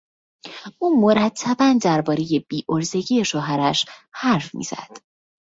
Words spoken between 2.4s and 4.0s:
بیعرضگی شوهرش